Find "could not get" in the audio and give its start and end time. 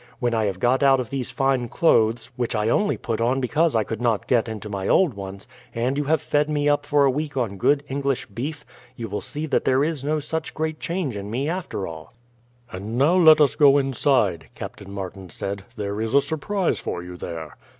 3.83-4.49